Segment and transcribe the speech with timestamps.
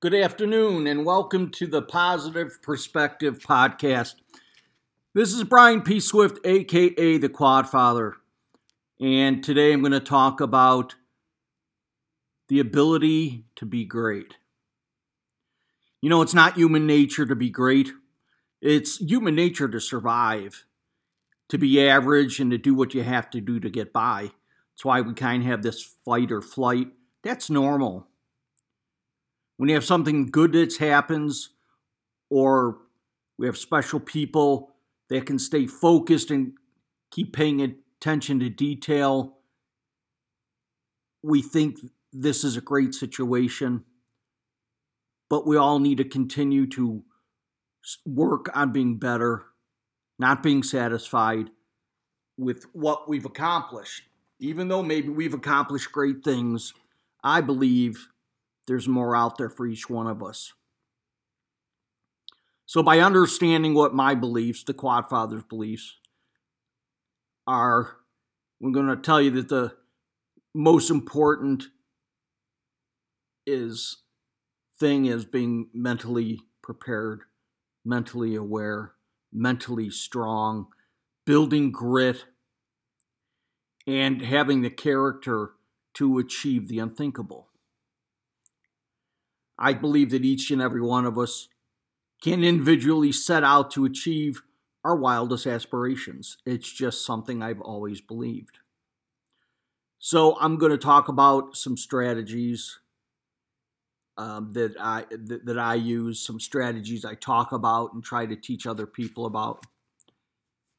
[0.00, 4.14] Good afternoon, and welcome to the Positive Perspective Podcast.
[5.12, 5.98] This is Brian P.
[5.98, 8.12] Swift, aka the Quadfather,
[9.00, 10.94] and today I'm going to talk about
[12.46, 14.36] the ability to be great.
[16.00, 17.90] You know, it's not human nature to be great,
[18.62, 20.64] it's human nature to survive,
[21.48, 24.30] to be average, and to do what you have to do to get by.
[24.74, 26.86] That's why we kind of have this fight or flight.
[27.24, 28.06] That's normal
[29.58, 31.50] when you have something good that happens,
[32.30, 32.78] or
[33.38, 34.74] we have special people
[35.10, 36.52] that can stay focused and
[37.10, 39.38] keep paying attention to detail,
[41.22, 41.78] we think
[42.12, 43.84] this is a great situation.
[45.28, 47.02] But we all need to continue to
[48.06, 49.44] work on being better,
[50.18, 51.50] not being satisfied
[52.38, 54.04] with what we've accomplished.
[54.38, 56.72] Even though maybe we've accomplished great things,
[57.24, 58.08] I believe
[58.68, 60.52] there's more out there for each one of us.
[62.66, 65.96] So, by understanding what my beliefs, the Quadfather's beliefs,
[67.46, 67.96] are,
[68.62, 69.72] I'm going to tell you that the
[70.54, 71.64] most important
[73.46, 73.96] is
[74.78, 77.22] thing is being mentally prepared,
[77.86, 78.92] mentally aware,
[79.32, 80.66] mentally strong,
[81.24, 82.26] building grit,
[83.86, 85.52] and having the character
[85.94, 87.48] to achieve the unthinkable.
[89.58, 91.48] I believe that each and every one of us
[92.22, 94.42] can individually set out to achieve
[94.84, 96.38] our wildest aspirations.
[96.46, 98.58] It's just something I've always believed.
[99.98, 102.78] So I'm going to talk about some strategies
[104.16, 108.36] um, that I that, that I use, some strategies I talk about and try to
[108.36, 109.64] teach other people about.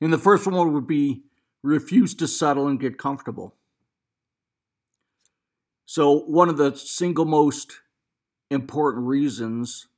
[0.00, 1.22] And the first one would be
[1.62, 3.54] refuse to settle and get comfortable.
[5.86, 7.80] So one of the single most
[8.50, 9.88] important reasons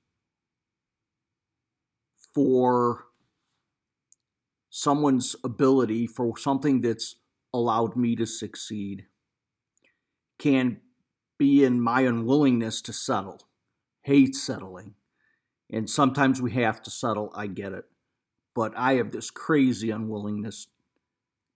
[2.35, 3.07] for
[4.71, 7.17] someone's ability for something that's
[7.53, 9.07] allowed me to succeed
[10.39, 10.81] can
[11.39, 13.41] be in my unwillingness to settle,
[14.03, 14.95] hate settling.
[15.71, 17.85] And sometimes we have to settle, I get it.
[18.55, 20.69] But I have this crazy unwillingness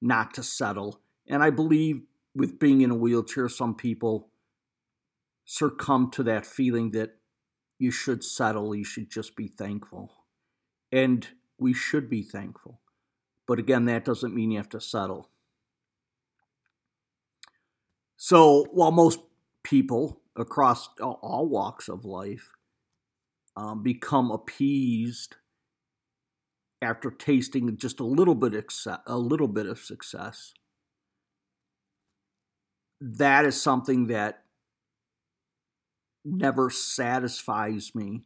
[0.01, 1.01] not to settle.
[1.29, 2.03] And I believe
[2.35, 4.31] with being in a wheelchair, some people
[5.45, 7.17] succumb to that feeling that
[7.79, 10.13] you should settle, you should just be thankful.
[10.93, 11.27] And
[11.59, 12.81] we should be thankful.
[13.47, 15.29] But again, that doesn't mean you have to settle.
[18.17, 19.21] So while most
[19.63, 22.51] people across all walks of life
[23.57, 25.37] um, become appeased
[26.81, 30.55] after tasting just a little bit of, a little bit of success,
[33.01, 34.44] that is something that
[36.25, 38.23] never satisfies me.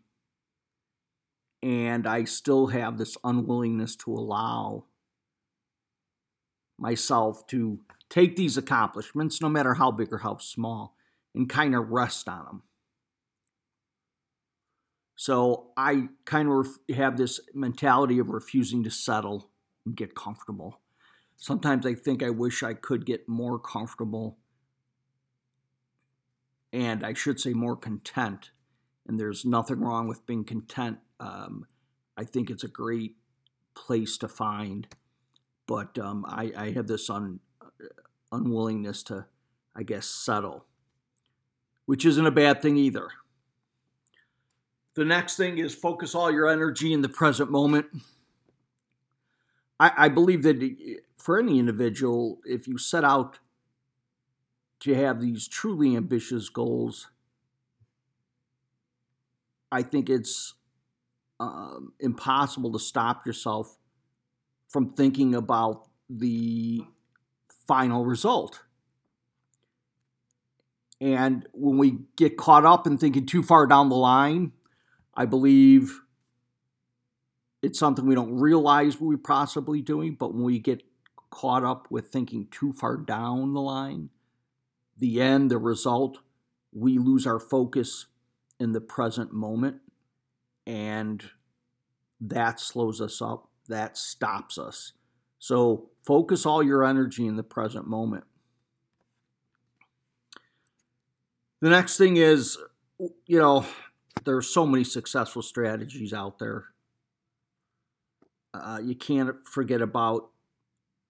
[1.62, 4.84] And I still have this unwillingness to allow
[6.78, 10.94] myself to take these accomplishments, no matter how big or how small,
[11.34, 12.62] and kind of rest on them.
[15.16, 19.50] So I kind of have this mentality of refusing to settle
[19.84, 20.80] and get comfortable.
[21.36, 24.38] Sometimes I think I wish I could get more comfortable
[26.72, 28.50] and I should say more content.
[29.06, 30.98] And there's nothing wrong with being content.
[31.18, 31.66] Um,
[32.16, 33.16] I think it's a great
[33.74, 34.86] place to find,
[35.66, 37.40] but um, I, I, have this un,
[38.32, 39.26] unwillingness to,
[39.74, 40.66] I guess, settle,
[41.86, 43.08] which isn't a bad thing either.
[44.94, 47.86] The next thing is focus all your energy in the present moment.
[49.78, 53.38] I, I believe that for any individual, if you set out
[54.80, 57.08] to have these truly ambitious goals,
[59.70, 60.54] I think it's
[61.40, 63.76] um, impossible to stop yourself
[64.68, 66.82] from thinking about the
[67.66, 68.62] final result.
[71.00, 74.52] And when we get caught up in thinking too far down the line,
[75.14, 76.00] I believe
[77.62, 80.82] it's something we don't realize we're possibly doing, but when we get
[81.30, 84.10] caught up with thinking too far down the line,
[84.98, 86.18] the end, the result,
[86.72, 88.06] we lose our focus
[88.58, 89.76] in the present moment.
[90.66, 91.22] And
[92.20, 94.92] that slows us up, that stops us.
[95.38, 98.24] So focus all your energy in the present moment.
[101.60, 102.58] The next thing is,
[102.98, 103.66] you know,
[104.24, 106.66] there are so many successful strategies out there.
[108.52, 110.30] Uh, you can't forget about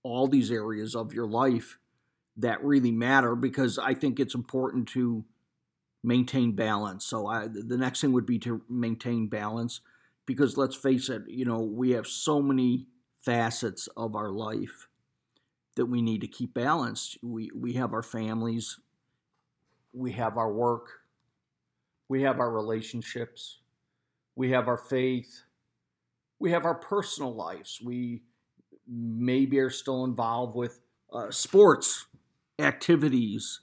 [0.02, 1.78] all these areas of your life
[2.38, 5.24] that really matter because I think it's important to
[6.02, 7.04] maintain balance.
[7.04, 9.80] So I, the next thing would be to maintain balance
[10.24, 12.86] because let's face it, you know, we have so many
[13.18, 14.88] facets of our life
[15.76, 17.18] that we need to keep balanced.
[17.22, 18.78] We we have our families,
[19.92, 20.88] we have our work,
[22.08, 23.60] we have our relationships,
[24.36, 25.42] we have our faith,
[26.38, 27.80] we have our personal lives.
[27.82, 28.22] We
[28.86, 30.80] maybe are still involved with
[31.12, 32.06] uh, sports
[32.58, 33.60] activities,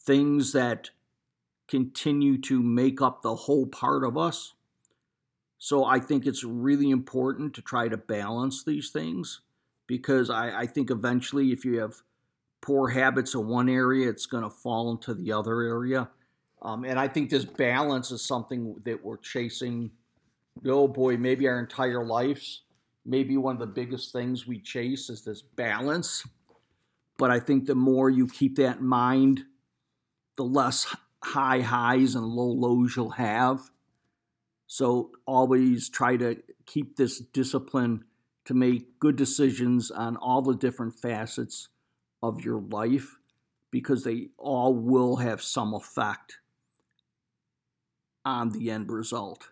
[0.00, 0.90] things that
[1.66, 4.54] continue to make up the whole part of us.
[5.58, 9.40] So I think it's really important to try to balance these things
[9.86, 12.02] because I, I think eventually, if you have
[12.60, 16.08] poor habits in one area, it's going to fall into the other area.
[16.62, 19.90] Um, and I think this balance is something that we're chasing.
[20.66, 22.62] Oh boy, maybe our entire lives.
[23.04, 26.24] Maybe one of the biggest things we chase is this balance.
[27.18, 29.44] But I think the more you keep that in mind,
[30.36, 33.70] the less high highs and low lows you'll have.
[34.66, 38.04] So always try to keep this discipline
[38.44, 41.68] to make good decisions on all the different facets
[42.22, 43.16] of your life
[43.70, 46.38] because they all will have some effect
[48.24, 49.50] on the end result.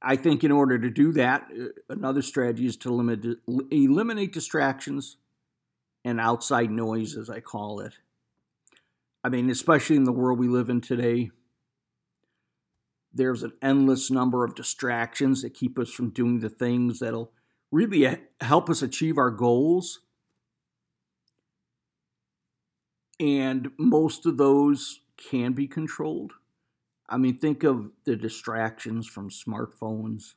[0.00, 3.24] I think in order to do that, uh, another strategy is to limit,
[3.70, 5.16] eliminate distractions
[6.04, 7.94] and outside noise, as I call it.
[9.22, 11.30] I mean, especially in the world we live in today,
[13.12, 17.32] there's an endless number of distractions that keep us from doing the things that'll
[17.70, 20.00] really help us achieve our goals.
[23.18, 26.32] And most of those can be controlled.
[27.08, 30.34] I mean, think of the distractions from smartphones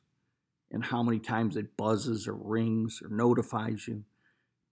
[0.70, 4.04] and how many times it buzzes or rings or notifies you,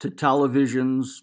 [0.00, 1.22] to televisions,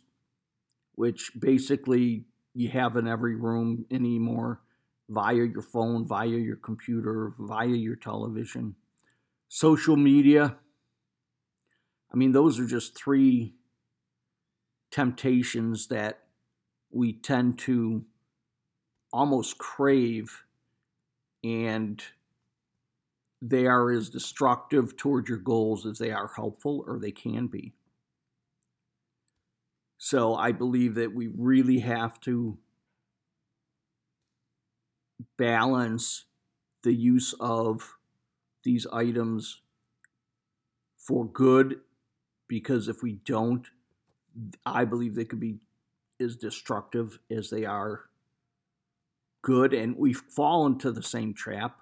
[0.95, 4.61] which basically you have in every room anymore
[5.09, 8.75] via your phone, via your computer, via your television.
[9.49, 10.55] Social media.
[12.11, 13.53] I mean, those are just three
[14.91, 16.19] temptations that
[16.91, 18.05] we tend to
[19.11, 20.43] almost crave,
[21.43, 22.03] and
[23.41, 27.73] they are as destructive toward your goals as they are helpful, or they can be.
[30.05, 32.57] So I believe that we really have to
[35.37, 36.25] balance
[36.83, 37.95] the use of
[38.65, 39.61] these items
[40.97, 41.79] for good
[42.49, 43.65] because if we don't,
[44.65, 45.59] I believe they could be
[46.19, 48.01] as destructive as they are
[49.41, 49.73] good.
[49.73, 51.77] And we fall into the same trap.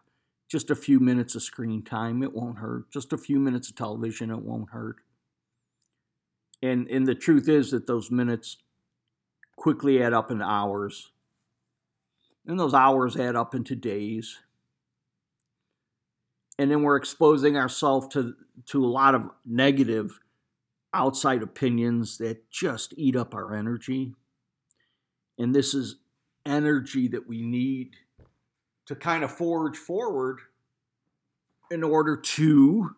[0.47, 2.91] Just a few minutes of screen time, it won't hurt.
[2.91, 4.97] Just a few minutes of television, it won't hurt.
[6.61, 8.57] And and the truth is that those minutes
[9.55, 11.11] quickly add up into hours.
[12.45, 14.39] And those hours add up into days.
[16.57, 18.35] And then we're exposing ourselves to
[18.67, 20.19] to a lot of negative
[20.93, 24.13] outside opinions that just eat up our energy.
[25.37, 25.95] And this is
[26.45, 27.95] energy that we need
[28.87, 30.39] to kind of forge forward
[31.69, 32.95] in order to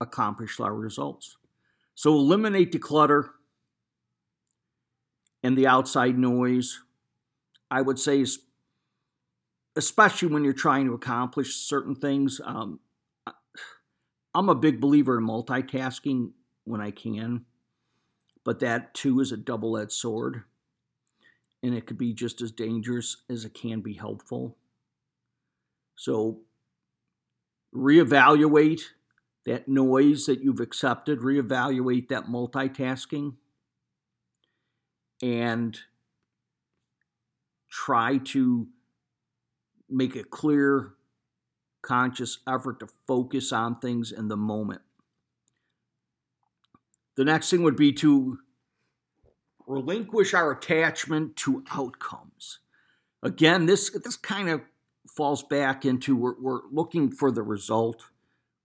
[0.00, 1.37] accomplish our results.
[1.98, 3.32] So eliminate the clutter
[5.42, 6.80] and the outside noise.
[7.72, 8.24] I would say,
[9.74, 12.40] especially when you're trying to accomplish certain things.
[12.44, 12.78] Um,
[14.32, 16.30] I'm a big believer in multitasking
[16.62, 17.46] when I can,
[18.44, 20.44] but that too is a double edged sword,
[21.64, 24.56] and it could be just as dangerous as it can be helpful.
[25.96, 26.42] So,
[27.74, 28.82] reevaluate
[29.48, 33.32] that noise that you've accepted, reevaluate that multitasking,
[35.22, 35.78] and
[37.70, 38.68] try to
[39.88, 40.92] make a clear,
[41.80, 44.82] conscious effort to focus on things in the moment.
[47.16, 48.40] The next thing would be to
[49.66, 52.58] relinquish our attachment to outcomes.
[53.22, 54.60] Again, this this kind of
[55.16, 58.04] falls back into we're, we're looking for the result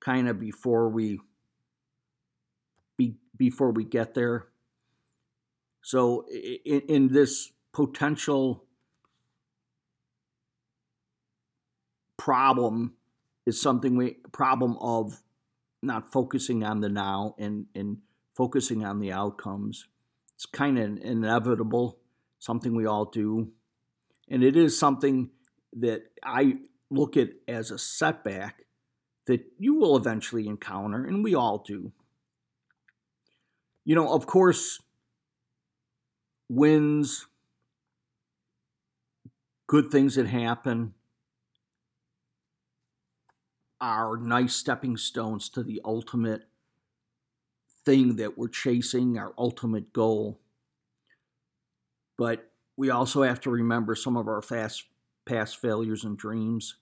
[0.03, 1.19] kind of before we
[2.97, 4.47] be, before we get there.
[5.81, 8.65] So in, in this potential
[12.17, 12.93] problem
[13.45, 15.21] is something we problem of
[15.81, 17.97] not focusing on the now and and
[18.35, 19.87] focusing on the outcomes.
[20.35, 21.99] It's kind of inevitable,
[22.39, 23.51] something we all do.
[24.29, 25.29] And it is something
[25.73, 26.55] that I
[26.89, 28.62] look at as a setback
[29.25, 31.91] that you will eventually encounter, and we all do.
[33.85, 34.81] You know, of course,
[36.49, 37.27] wins
[39.67, 40.93] good things that happen
[43.81, 46.43] are nice stepping stones to the ultimate
[47.83, 50.39] thing that we're chasing, our ultimate goal.
[52.17, 54.85] But we also have to remember some of our fast
[55.25, 56.75] past failures and dreams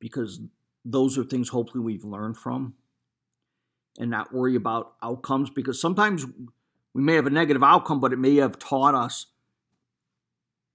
[0.00, 0.40] because
[0.90, 2.74] those are things hopefully we've learned from
[3.98, 6.24] and not worry about outcomes because sometimes
[6.94, 9.26] we may have a negative outcome, but it may have taught us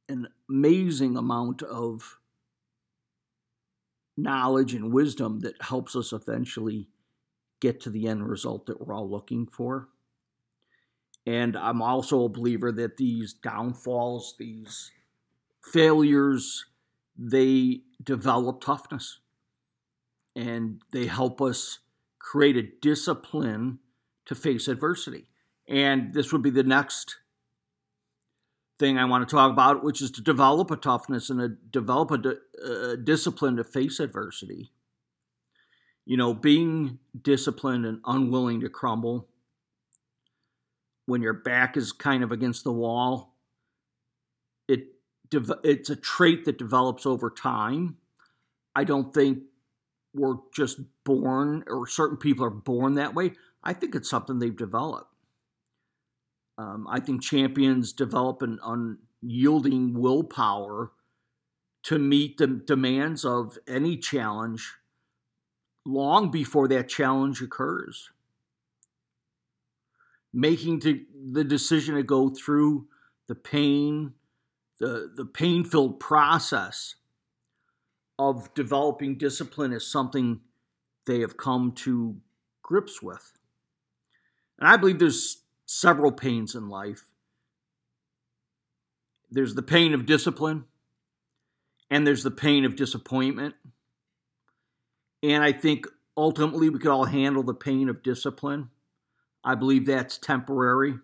[0.07, 2.19] an amazing amount of
[4.15, 6.89] knowledge and wisdom that helps us eventually
[7.59, 9.87] get to the end result that we're all looking for.
[11.25, 14.91] And I'm also a believer that these downfalls, these
[15.63, 16.65] failures,
[17.17, 19.19] they develop toughness
[20.35, 21.79] and they help us
[22.19, 23.79] create a discipline
[24.25, 25.27] to face adversity.
[25.67, 27.17] And this would be the next
[28.79, 32.11] thing I want to talk about, which is to develop a toughness and a, develop
[32.11, 32.35] a,
[32.91, 34.71] a discipline to face adversity.
[36.05, 39.29] You know, being disciplined and unwilling to crumble
[41.05, 43.35] when your back is kind of against the wall,
[44.67, 44.87] it
[45.31, 47.97] it's a trait that develops over time.
[48.75, 49.43] I don't think
[50.13, 53.33] we're just born or certain people are born that way.
[53.63, 55.09] I think it's something they've developed.
[56.57, 60.91] Um, I think champions develop an unyielding willpower
[61.83, 64.75] to meet the demands of any challenge
[65.85, 68.11] long before that challenge occurs.
[70.31, 71.01] Making to,
[71.31, 72.87] the decision to go through
[73.27, 74.13] the pain,
[74.79, 76.95] the, the pain filled process
[78.19, 80.41] of developing discipline is something
[81.05, 82.17] they have come to
[82.61, 83.33] grips with.
[84.59, 87.05] And I believe there's several pains in life.
[89.31, 90.65] There's the pain of discipline,
[91.89, 93.55] and there's the pain of disappointment.
[95.23, 98.69] And I think ultimately we could all handle the pain of discipline.
[99.43, 100.95] I believe that's temporary.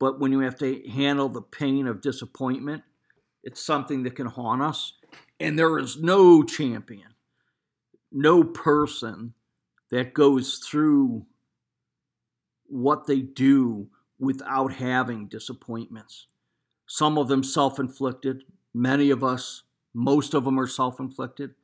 [0.00, 2.82] But when you have to handle the pain of disappointment,
[3.42, 4.94] it's something that can haunt us.
[5.40, 7.14] And there is no champion,
[8.10, 9.34] no person
[9.90, 11.26] that goes through
[12.66, 16.26] what they do without having disappointments.
[16.86, 19.62] Some of them self inflicted, many of us,
[19.94, 21.54] most of them are self inflicted.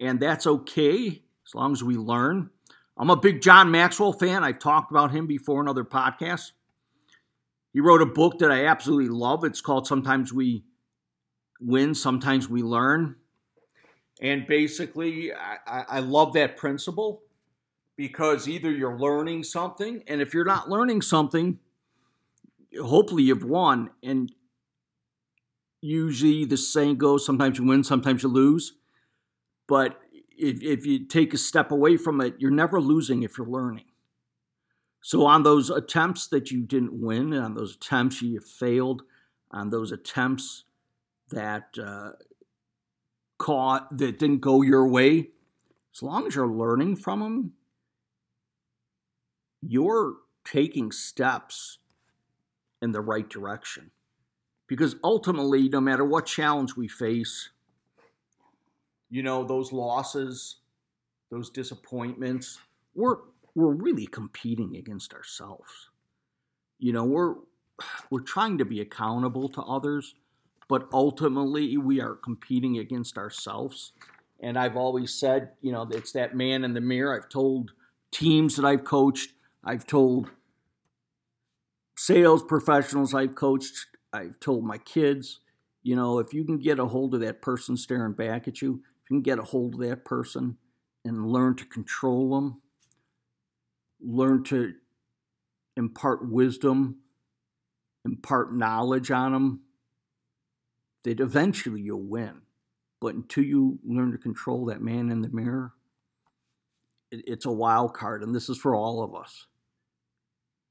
[0.00, 2.50] And that's okay as long as we learn.
[2.96, 4.44] I'm a big John Maxwell fan.
[4.44, 6.52] I've talked about him before in other podcasts.
[7.72, 9.44] He wrote a book that I absolutely love.
[9.44, 10.64] It's called Sometimes We
[11.60, 13.16] win, sometimes we learn.
[14.20, 17.22] And basically, I, I love that principle
[17.96, 21.58] because either you're learning something, and if you're not learning something,
[22.80, 23.90] hopefully you've won.
[24.02, 24.32] And
[25.80, 28.74] usually the saying goes sometimes you win, sometimes you lose.
[29.66, 30.00] But
[30.36, 33.84] if, if you take a step away from it, you're never losing if you're learning.
[35.00, 39.02] So, on those attempts that you didn't win, on those attempts you failed,
[39.50, 40.64] on those attempts
[41.30, 42.12] that uh,
[43.38, 45.30] caught that didn't go your way,
[45.94, 47.52] as long as you're learning from them,
[49.60, 51.78] you're taking steps
[52.80, 53.90] in the right direction.
[54.66, 57.48] Because ultimately, no matter what challenge we face,
[59.10, 60.56] you know, those losses,
[61.30, 62.58] those disappointments,
[62.94, 63.16] we're
[63.54, 65.88] we're really competing against ourselves.
[66.78, 67.34] You know, we're
[68.10, 70.14] we're trying to be accountable to others,
[70.68, 73.92] but ultimately we are competing against ourselves.
[74.40, 77.16] And I've always said, you know, it's that man in the mirror.
[77.16, 77.72] I've told
[78.12, 79.32] teams that I've coached,
[79.64, 80.30] I've told
[81.96, 85.40] sales professionals I've coached, I've told my kids,
[85.82, 88.82] you know, if you can get a hold of that person staring back at you,
[89.02, 90.58] if you can get a hold of that person
[91.04, 92.62] and learn to control them,
[94.00, 94.74] learn to
[95.76, 96.98] impart wisdom,
[98.04, 99.60] impart knowledge on them,
[101.04, 102.42] that eventually you'll win.
[103.00, 105.72] But until you learn to control that man in the mirror,
[107.10, 109.46] it, it's a wild card, and this is for all of us.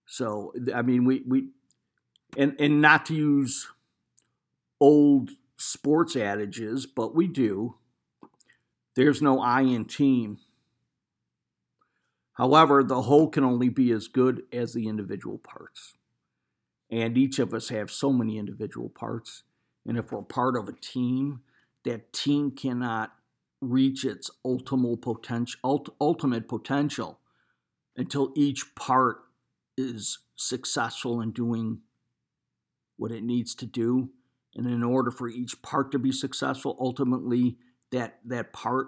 [0.06, 1.50] So I mean, we we
[2.38, 3.68] and and not to use
[4.80, 7.76] old sports adages, but we do.
[8.96, 10.40] There's no I in team.
[12.34, 15.98] However, the whole can only be as good as the individual parts.
[16.90, 19.44] And each of us have so many individual parts.
[19.88, 21.42] And if we're part of a team,
[21.86, 23.14] that team cannot
[23.62, 27.20] reach its ultimate potential, ultimate potential
[27.96, 29.22] until each part
[29.78, 31.80] is successful in doing
[32.98, 34.10] what it needs to do
[34.58, 37.58] And in order for each part to be successful, ultimately
[37.92, 38.88] that that part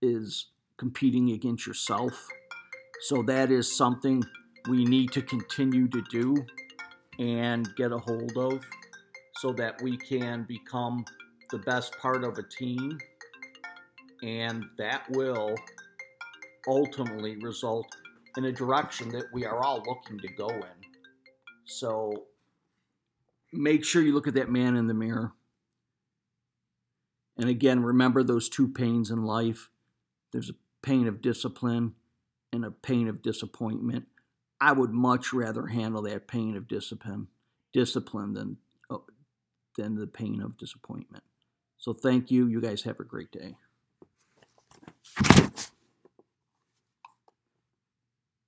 [0.00, 2.28] is competing against yourself.
[3.02, 4.22] So that is something
[4.68, 6.46] we need to continue to do
[7.18, 8.64] and get a hold of
[9.38, 11.04] so that we can become
[11.50, 12.98] the best part of a team.
[14.22, 15.54] And that will
[16.66, 17.86] ultimately result
[18.36, 20.78] in a direction that we are all looking to go in.
[21.66, 22.24] So
[23.52, 25.32] make sure you look at that man in the mirror.
[27.36, 29.70] And again, remember those two pains in life
[30.32, 31.94] there's a pain of discipline
[32.52, 34.06] and a pain of disappointment.
[34.60, 37.28] I would much rather handle that pain of discipline,
[37.72, 38.58] discipline than
[39.78, 41.24] than the pain of disappointment.
[41.78, 42.48] So thank you.
[42.48, 43.56] You guys have a great day.